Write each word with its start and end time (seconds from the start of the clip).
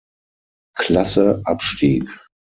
Klasse 0.75 1.43
abstieg. 1.45 2.07